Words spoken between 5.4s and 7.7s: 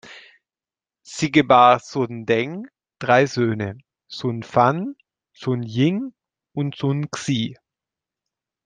Ying und Sun Xi.